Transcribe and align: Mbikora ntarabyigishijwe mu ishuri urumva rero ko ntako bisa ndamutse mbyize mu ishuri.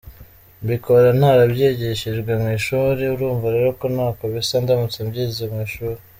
Mbikora 0.63 1.07
ntarabyigishijwe 1.19 2.31
mu 2.41 2.47
ishuri 2.57 3.01
urumva 3.13 3.45
rero 3.55 3.69
ko 3.79 3.85
ntako 3.93 4.23
bisa 4.33 4.55
ndamutse 4.63 4.99
mbyize 5.07 5.43
mu 5.53 5.59
ishuri. 5.67 5.99